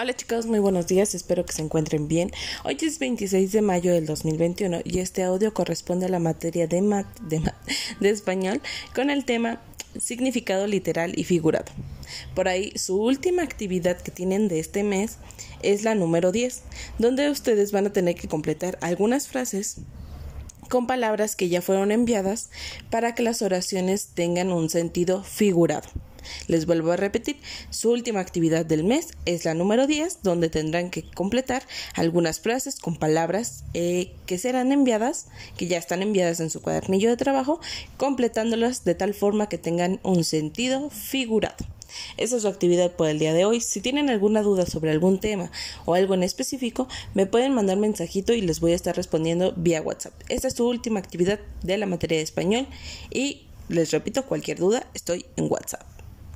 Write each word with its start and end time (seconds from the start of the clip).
Hola 0.00 0.16
chicos, 0.16 0.46
muy 0.46 0.60
buenos 0.60 0.86
días, 0.86 1.14
espero 1.14 1.44
que 1.44 1.52
se 1.52 1.60
encuentren 1.60 2.08
bien. 2.08 2.30
Hoy 2.64 2.78
es 2.80 2.98
26 2.98 3.52
de 3.52 3.60
mayo 3.60 3.92
del 3.92 4.06
2021 4.06 4.78
y 4.82 5.00
este 5.00 5.24
audio 5.24 5.52
corresponde 5.52 6.06
a 6.06 6.08
la 6.08 6.18
materia 6.18 6.66
de, 6.66 7.04
de, 8.00 8.08
español 8.08 8.62
con 8.94 9.10
el 9.10 9.26
tema 9.26 9.60
significado 9.98 10.66
literal 10.66 11.12
y 11.18 11.24
figurado. 11.24 11.66
Por 12.34 12.48
ahí, 12.48 12.72
su 12.76 12.98
última 12.98 13.42
actividad 13.42 14.00
que 14.00 14.10
tienen 14.10 14.48
de 14.48 14.58
este 14.60 14.84
mes 14.84 15.18
es 15.60 15.84
la 15.84 15.94
número 15.94 16.32
10, 16.32 16.62
donde 16.98 17.28
ustedes 17.28 17.70
van 17.70 17.88
a 17.88 17.92
tener 17.92 18.14
que 18.14 18.26
completar 18.26 18.78
algunas 18.80 19.28
frases 19.28 19.82
con 20.70 20.86
palabras 20.86 21.36
que 21.36 21.50
ya 21.50 21.60
fueron 21.60 21.92
enviadas 21.92 22.48
para 22.88 23.14
que 23.14 23.22
las 23.22 23.42
oraciones 23.42 24.12
tengan 24.14 24.50
un 24.50 24.70
sentido 24.70 25.22
figurado. 25.22 25.90
Les 26.46 26.66
vuelvo 26.66 26.92
a 26.92 26.96
repetir, 26.96 27.36
su 27.70 27.90
última 27.90 28.20
actividad 28.20 28.66
del 28.66 28.84
mes 28.84 29.08
es 29.26 29.44
la 29.44 29.54
número 29.54 29.86
10, 29.86 30.22
donde 30.22 30.48
tendrán 30.48 30.90
que 30.90 31.02
completar 31.02 31.62
algunas 31.94 32.40
frases 32.40 32.78
con 32.78 32.96
palabras 32.96 33.64
eh, 33.74 34.12
que 34.26 34.38
serán 34.38 34.72
enviadas, 34.72 35.26
que 35.56 35.66
ya 35.66 35.78
están 35.78 36.02
enviadas 36.02 36.40
en 36.40 36.50
su 36.50 36.60
cuadernillo 36.62 37.10
de 37.10 37.16
trabajo, 37.16 37.60
completándolas 37.96 38.84
de 38.84 38.94
tal 38.94 39.14
forma 39.14 39.48
que 39.48 39.58
tengan 39.58 40.00
un 40.02 40.24
sentido 40.24 40.90
figurado. 40.90 41.56
Esa 42.16 42.36
es 42.36 42.42
su 42.42 42.48
actividad 42.48 42.92
por 42.92 43.08
el 43.08 43.18
día 43.18 43.32
de 43.32 43.44
hoy. 43.44 43.60
Si 43.60 43.80
tienen 43.80 44.10
alguna 44.10 44.42
duda 44.42 44.66
sobre 44.66 44.90
algún 44.90 45.18
tema 45.18 45.50
o 45.84 45.94
algo 45.94 46.14
en 46.14 46.22
específico, 46.22 46.88
me 47.14 47.26
pueden 47.26 47.54
mandar 47.54 47.78
mensajito 47.78 48.32
y 48.32 48.40
les 48.40 48.60
voy 48.60 48.72
a 48.72 48.76
estar 48.76 48.96
respondiendo 48.96 49.52
vía 49.56 49.82
WhatsApp. 49.82 50.14
Esta 50.28 50.48
es 50.48 50.54
su 50.54 50.66
última 50.66 51.00
actividad 51.00 51.40
de 51.62 51.78
la 51.78 51.86
materia 51.86 52.18
de 52.18 52.24
español 52.24 52.66
y 53.10 53.46
les 53.68 53.90
repito, 53.92 54.24
cualquier 54.26 54.58
duda, 54.58 54.86
estoy 54.94 55.26
en 55.36 55.50
WhatsApp. 55.50 55.89